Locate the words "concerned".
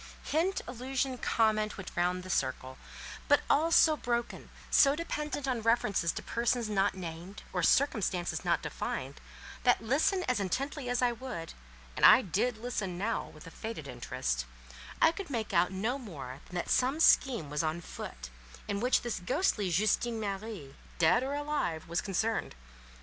22.01-22.55